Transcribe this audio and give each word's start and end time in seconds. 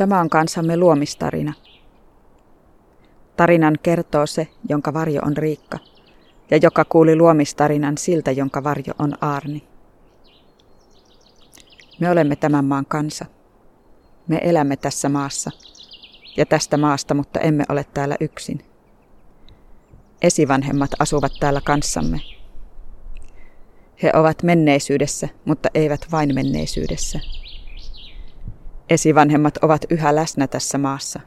Tämä 0.00 0.20
on 0.20 0.30
kansamme 0.30 0.76
luomistarina. 0.76 1.52
Tarinan 3.36 3.78
kertoo 3.82 4.26
se, 4.26 4.48
jonka 4.68 4.94
varjo 4.94 5.20
on 5.26 5.36
Riikka, 5.36 5.78
ja 6.50 6.56
joka 6.62 6.84
kuuli 6.84 7.16
luomistarinan 7.16 7.98
siltä, 7.98 8.30
jonka 8.30 8.64
varjo 8.64 8.94
on 8.98 9.12
Aarni. 9.20 9.64
Me 11.98 12.10
olemme 12.10 12.36
tämän 12.36 12.64
maan 12.64 12.86
kansa. 12.86 13.24
Me 14.28 14.40
elämme 14.42 14.76
tässä 14.76 15.08
maassa 15.08 15.50
ja 16.36 16.46
tästä 16.46 16.76
maasta, 16.76 17.14
mutta 17.14 17.40
emme 17.40 17.64
ole 17.68 17.84
täällä 17.94 18.16
yksin. 18.20 18.64
Esivanhemmat 20.22 20.90
asuvat 20.98 21.32
täällä 21.40 21.60
kanssamme. 21.64 22.20
He 24.02 24.12
ovat 24.14 24.42
menneisyydessä, 24.42 25.28
mutta 25.44 25.68
eivät 25.74 26.06
vain 26.12 26.34
menneisyydessä. 26.34 27.20
Esivanhemmat 28.90 29.56
ovat 29.56 29.84
yhä 29.90 30.14
läsnä 30.14 30.46
tässä 30.46 30.78
maassa. 30.78 31.20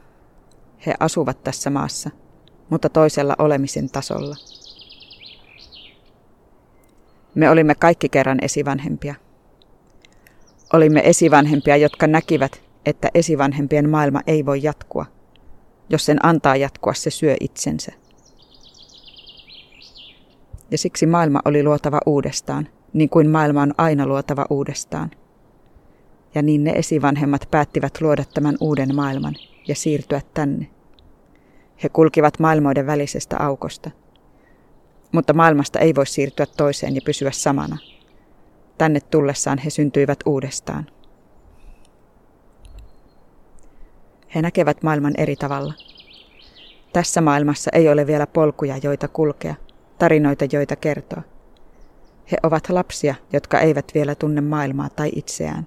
He 0.86 0.94
asuvat 1.00 1.44
tässä 1.44 1.70
maassa, 1.70 2.10
mutta 2.70 2.88
toisella 2.88 3.34
olemisen 3.38 3.90
tasolla. 3.90 4.36
Me 7.34 7.50
olimme 7.50 7.74
kaikki 7.74 8.08
kerran 8.08 8.38
esivanhempia. 8.42 9.14
Olimme 10.72 11.02
esivanhempia, 11.04 11.76
jotka 11.76 12.06
näkivät, 12.06 12.62
että 12.86 13.08
esivanhempien 13.14 13.90
maailma 13.90 14.20
ei 14.26 14.46
voi 14.46 14.62
jatkua. 14.62 15.06
Jos 15.90 16.06
sen 16.06 16.26
antaa 16.26 16.56
jatkua, 16.56 16.94
se 16.94 17.10
syö 17.10 17.36
itsensä. 17.40 17.92
Ja 20.70 20.78
siksi 20.78 21.06
maailma 21.06 21.40
oli 21.44 21.62
luotava 21.62 22.00
uudestaan, 22.06 22.68
niin 22.92 23.08
kuin 23.08 23.30
maailma 23.30 23.62
on 23.62 23.74
aina 23.78 24.06
luotava 24.06 24.46
uudestaan. 24.50 25.10
Ja 26.34 26.42
niin 26.42 26.64
ne 26.64 26.70
esivanhemmat 26.70 27.48
päättivät 27.50 28.00
luoda 28.00 28.24
tämän 28.34 28.56
uuden 28.60 28.94
maailman 28.94 29.34
ja 29.68 29.74
siirtyä 29.74 30.20
tänne. 30.34 30.70
He 31.82 31.88
kulkivat 31.88 32.38
maailmoiden 32.38 32.86
välisestä 32.86 33.36
aukosta. 33.38 33.90
Mutta 35.12 35.32
maailmasta 35.32 35.78
ei 35.78 35.94
voi 35.94 36.06
siirtyä 36.06 36.46
toiseen 36.56 36.94
ja 36.94 37.00
pysyä 37.04 37.30
samana. 37.30 37.78
Tänne 38.78 39.00
tullessaan 39.00 39.58
he 39.58 39.70
syntyivät 39.70 40.18
uudestaan. 40.26 40.86
He 44.34 44.42
näkevät 44.42 44.82
maailman 44.82 45.14
eri 45.18 45.36
tavalla. 45.36 45.74
Tässä 46.92 47.20
maailmassa 47.20 47.70
ei 47.74 47.88
ole 47.88 48.06
vielä 48.06 48.26
polkuja, 48.26 48.76
joita 48.82 49.08
kulkea, 49.08 49.54
tarinoita, 49.98 50.44
joita 50.52 50.76
kertoa. 50.76 51.22
He 52.32 52.36
ovat 52.42 52.68
lapsia, 52.68 53.14
jotka 53.32 53.60
eivät 53.60 53.92
vielä 53.94 54.14
tunne 54.14 54.40
maailmaa 54.40 54.88
tai 54.88 55.10
itseään. 55.14 55.66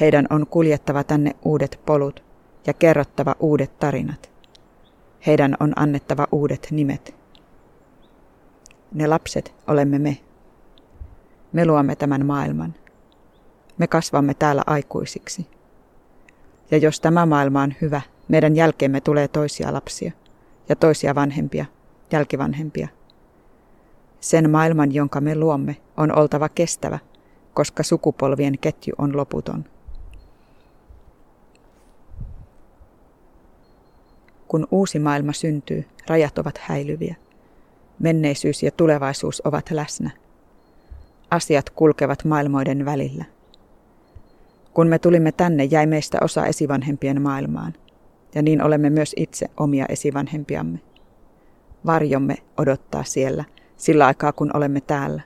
Heidän 0.00 0.26
on 0.30 0.46
kuljettava 0.46 1.04
tänne 1.04 1.36
uudet 1.44 1.80
polut 1.86 2.24
ja 2.66 2.72
kerrottava 2.72 3.34
uudet 3.40 3.78
tarinat. 3.78 4.30
Heidän 5.26 5.56
on 5.60 5.72
annettava 5.76 6.26
uudet 6.32 6.68
nimet. 6.70 7.14
Ne 8.94 9.06
lapset 9.06 9.54
olemme 9.66 9.98
me. 9.98 10.18
Me 11.52 11.66
luomme 11.66 11.96
tämän 11.96 12.26
maailman. 12.26 12.74
Me 13.78 13.86
kasvamme 13.86 14.34
täällä 14.34 14.62
aikuisiksi. 14.66 15.46
Ja 16.70 16.78
jos 16.78 17.00
tämä 17.00 17.26
maailma 17.26 17.62
on 17.62 17.74
hyvä, 17.80 18.00
meidän 18.28 18.56
jälkeemme 18.56 19.00
tulee 19.00 19.28
toisia 19.28 19.72
lapsia 19.72 20.12
ja 20.68 20.76
toisia 20.76 21.14
vanhempia, 21.14 21.64
jälkivanhempia. 22.12 22.88
Sen 24.20 24.50
maailman, 24.50 24.94
jonka 24.94 25.20
me 25.20 25.36
luomme, 25.36 25.76
on 25.96 26.18
oltava 26.18 26.48
kestävä, 26.48 26.98
koska 27.54 27.82
sukupolvien 27.82 28.58
ketju 28.58 28.94
on 28.98 29.16
loputon. 29.16 29.64
Kun 34.48 34.66
uusi 34.70 34.98
maailma 34.98 35.32
syntyy, 35.32 35.84
rajat 36.08 36.38
ovat 36.38 36.58
häilyviä. 36.58 37.14
Menneisyys 37.98 38.62
ja 38.62 38.70
tulevaisuus 38.70 39.42
ovat 39.44 39.70
läsnä. 39.70 40.10
Asiat 41.30 41.70
kulkevat 41.70 42.24
maailmoiden 42.24 42.84
välillä. 42.84 43.24
Kun 44.74 44.86
me 44.86 44.98
tulimme 44.98 45.32
tänne, 45.32 45.64
jäi 45.64 45.86
meistä 45.86 46.18
osa 46.20 46.46
esivanhempien 46.46 47.22
maailmaan, 47.22 47.74
ja 48.34 48.42
niin 48.42 48.62
olemme 48.62 48.90
myös 48.90 49.14
itse 49.16 49.50
omia 49.56 49.86
esivanhempiamme. 49.88 50.78
Varjomme 51.86 52.36
odottaa 52.56 53.04
siellä, 53.04 53.44
sillä 53.76 54.06
aikaa 54.06 54.32
kun 54.32 54.50
olemme 54.56 54.80
täällä. 54.80 55.22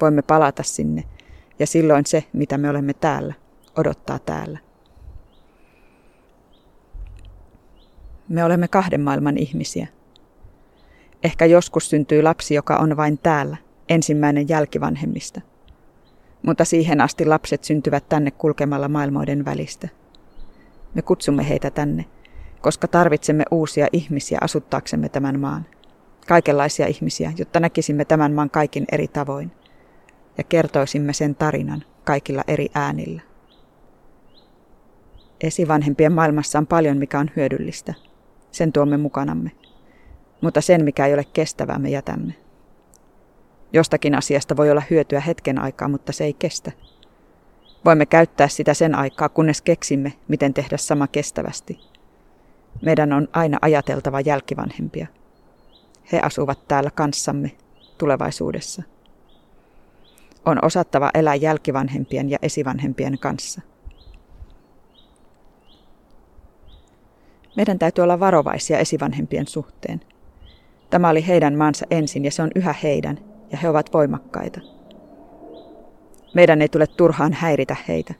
Voimme 0.00 0.22
palata 0.22 0.62
sinne, 0.62 1.04
ja 1.58 1.66
silloin 1.66 2.06
se, 2.06 2.24
mitä 2.32 2.58
me 2.58 2.70
olemme 2.70 2.92
täällä, 2.92 3.34
odottaa 3.76 4.18
täällä. 4.18 4.58
Me 8.28 8.44
olemme 8.44 8.68
kahden 8.68 9.00
maailman 9.00 9.38
ihmisiä. 9.38 9.86
Ehkä 11.24 11.44
joskus 11.44 11.90
syntyy 11.90 12.22
lapsi, 12.22 12.54
joka 12.54 12.76
on 12.76 12.96
vain 12.96 13.18
täällä, 13.18 13.56
ensimmäinen 13.88 14.48
jälkivanhemmista– 14.48 15.40
mutta 16.46 16.64
siihen 16.64 17.00
asti 17.00 17.24
lapset 17.24 17.64
syntyvät 17.64 18.08
tänne 18.08 18.30
kulkemalla 18.30 18.88
maailmoiden 18.88 19.44
välistä. 19.44 19.88
Me 20.94 21.02
kutsumme 21.02 21.48
heitä 21.48 21.70
tänne, 21.70 22.04
koska 22.60 22.88
tarvitsemme 22.88 23.44
uusia 23.50 23.86
ihmisiä 23.92 24.38
asuttaaksemme 24.40 25.08
tämän 25.08 25.40
maan. 25.40 25.66
Kaikenlaisia 26.28 26.86
ihmisiä, 26.86 27.32
jotta 27.38 27.60
näkisimme 27.60 28.04
tämän 28.04 28.32
maan 28.32 28.50
kaikin 28.50 28.84
eri 28.92 29.08
tavoin 29.08 29.50
ja 30.38 30.44
kertoisimme 30.44 31.12
sen 31.12 31.34
tarinan 31.34 31.84
kaikilla 32.04 32.42
eri 32.48 32.68
äänillä. 32.74 33.22
Esivanhempien 35.40 36.12
maailmassa 36.12 36.58
on 36.58 36.66
paljon, 36.66 36.96
mikä 36.96 37.18
on 37.18 37.30
hyödyllistä. 37.36 37.94
Sen 38.54 38.72
tuomme 38.72 38.96
mukanamme. 38.96 39.50
Mutta 40.40 40.60
sen, 40.60 40.84
mikä 40.84 41.06
ei 41.06 41.14
ole 41.14 41.24
kestävää, 41.32 41.78
me 41.78 41.90
jätämme. 41.90 42.34
Jostakin 43.72 44.14
asiasta 44.14 44.56
voi 44.56 44.70
olla 44.70 44.82
hyötyä 44.90 45.20
hetken 45.20 45.58
aikaa, 45.58 45.88
mutta 45.88 46.12
se 46.12 46.24
ei 46.24 46.32
kestä. 46.32 46.72
Voimme 47.84 48.06
käyttää 48.06 48.48
sitä 48.48 48.74
sen 48.74 48.94
aikaa, 48.94 49.28
kunnes 49.28 49.62
keksimme, 49.62 50.12
miten 50.28 50.54
tehdä 50.54 50.76
sama 50.76 51.06
kestävästi. 51.06 51.80
Meidän 52.82 53.12
on 53.12 53.28
aina 53.32 53.58
ajateltava 53.62 54.20
jälkivanhempia. 54.20 55.06
He 56.12 56.20
asuvat 56.20 56.68
täällä 56.68 56.90
kanssamme 56.90 57.50
tulevaisuudessa. 57.98 58.82
On 60.46 60.64
osattava 60.64 61.10
elää 61.14 61.34
jälkivanhempien 61.34 62.30
ja 62.30 62.38
esivanhempien 62.42 63.18
kanssa. 63.18 63.60
Meidän 67.56 67.78
täytyy 67.78 68.02
olla 68.04 68.20
varovaisia 68.20 68.78
esivanhempien 68.78 69.46
suhteen. 69.46 70.00
Tämä 70.90 71.08
oli 71.08 71.26
heidän 71.26 71.54
maansa 71.54 71.86
ensin 71.90 72.24
ja 72.24 72.30
se 72.30 72.42
on 72.42 72.50
yhä 72.54 72.74
heidän, 72.82 73.18
ja 73.52 73.58
he 73.58 73.68
ovat 73.68 73.92
voimakkaita. 73.92 74.60
Meidän 76.34 76.62
ei 76.62 76.68
tule 76.68 76.86
turhaan 76.86 77.32
häiritä 77.32 77.76
heitä. 77.88 78.14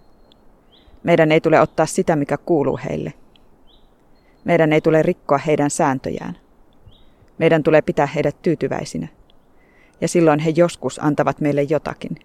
Meidän 1.02 1.32
ei 1.32 1.40
tule 1.40 1.60
ottaa 1.60 1.86
sitä, 1.86 2.16
mikä 2.16 2.36
kuuluu 2.36 2.80
heille. 2.84 3.12
Meidän 4.44 4.72
ei 4.72 4.80
tule 4.80 5.02
rikkoa 5.02 5.38
heidän 5.38 5.70
sääntöjään. 5.70 6.36
Meidän 7.38 7.62
tulee 7.62 7.82
pitää 7.82 8.06
heidät 8.06 8.42
tyytyväisinä. 8.42 9.08
Ja 10.00 10.08
silloin 10.08 10.40
he 10.40 10.52
joskus 10.56 11.04
antavat 11.04 11.40
meille 11.40 11.62
jotakin. 11.62 12.16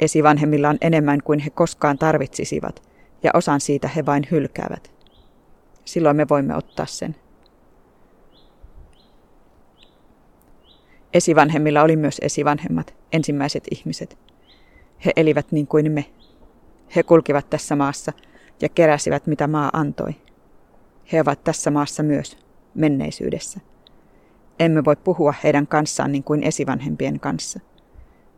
Esivanhemmilla 0.00 0.68
on 0.68 0.78
enemmän 0.80 1.22
kuin 1.22 1.38
he 1.38 1.50
koskaan 1.50 1.98
tarvitsisivat, 1.98 2.82
ja 3.22 3.30
osan 3.34 3.60
siitä 3.60 3.88
he 3.88 4.06
vain 4.06 4.26
hylkäävät. 4.30 4.95
Silloin 5.86 6.16
me 6.16 6.26
voimme 6.30 6.56
ottaa 6.56 6.86
sen. 6.86 7.16
Esivanhemmilla 11.14 11.82
oli 11.82 11.96
myös 11.96 12.18
esivanhemmat, 12.22 12.94
ensimmäiset 13.12 13.64
ihmiset. 13.70 14.18
He 15.04 15.12
elivät 15.16 15.52
niin 15.52 15.66
kuin 15.66 15.92
me. 15.92 16.04
He 16.96 17.02
kulkivat 17.02 17.50
tässä 17.50 17.76
maassa 17.76 18.12
ja 18.62 18.68
keräsivät 18.68 19.26
mitä 19.26 19.46
maa 19.46 19.70
antoi. 19.72 20.14
He 21.12 21.20
ovat 21.20 21.44
tässä 21.44 21.70
maassa 21.70 22.02
myös, 22.02 22.38
menneisyydessä. 22.74 23.60
Emme 24.58 24.84
voi 24.84 24.96
puhua 24.96 25.34
heidän 25.44 25.66
kanssaan 25.66 26.12
niin 26.12 26.24
kuin 26.24 26.42
esivanhempien 26.42 27.20
kanssa. 27.20 27.60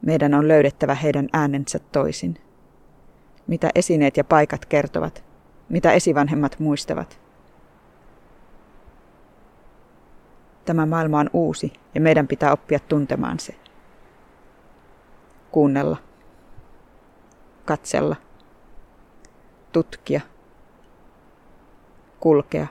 Meidän 0.03 0.35
on 0.35 0.49
löydettävä 0.49 0.95
heidän 0.95 1.29
äänensä 1.33 1.79
toisin. 1.79 2.39
Mitä 3.47 3.71
esineet 3.75 4.17
ja 4.17 4.25
paikat 4.25 4.67
kertovat, 4.67 5.25
mitä 5.69 5.93
esivanhemmat 5.93 6.59
muistavat– 6.59 7.21
Tämä 10.69 10.87
maailma 10.87 11.19
on 11.21 11.31
uusi 11.33 11.73
ja 11.95 12.01
meidän 12.01 12.29
pitää 12.29 12.53
oppia 12.53 12.79
tuntemaan 12.79 13.41
se. 13.41 13.55
Kuunnella. 15.51 15.97
Katsella. 17.65 18.17
Tutkia. 19.73 20.21
Kulkea. 22.21 22.67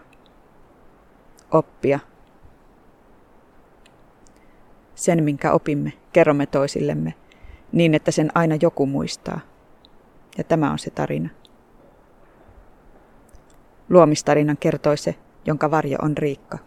Oppia. 1.52 2.00
Sen, 4.96 5.24
minkä 5.24 5.52
opimme, 5.52 5.94
kerromme 6.14 6.46
toisillemme, 6.46 7.14
niin 7.72 7.94
että 7.94 8.12
sen 8.12 8.32
aina 8.36 8.56
joku 8.62 8.86
muistaa. 8.86 9.40
Ja 10.38 10.44
tämä 10.44 10.72
on 10.72 10.80
se 10.80 10.90
tarina. 10.90 11.30
Luomistarinan 13.90 14.58
kertoi 14.58 14.98
se, 14.98 15.16
jonka 15.46 15.72
varjo 15.72 15.98
on 16.02 16.18
Riikka. 16.18 16.58